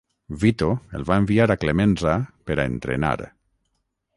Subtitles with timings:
[0.43, 0.69] Vito
[0.99, 2.17] el va enviar a Clemenza
[2.49, 3.13] per a entrenar.